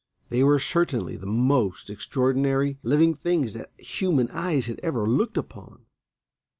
[0.29, 5.85] They were certainly the most extraordinary living things that human eyes had ever looked upon.